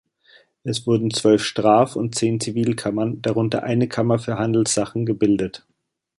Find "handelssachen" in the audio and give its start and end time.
4.39-5.05